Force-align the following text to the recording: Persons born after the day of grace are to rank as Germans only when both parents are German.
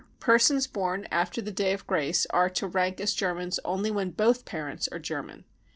Persons 0.19 0.65
born 0.65 1.07
after 1.11 1.43
the 1.43 1.51
day 1.51 1.73
of 1.73 1.85
grace 1.85 2.25
are 2.31 2.49
to 2.49 2.65
rank 2.65 2.99
as 2.99 3.13
Germans 3.13 3.59
only 3.63 3.91
when 3.91 4.09
both 4.09 4.45
parents 4.45 4.87
are 4.87 4.97
German. 4.97 5.45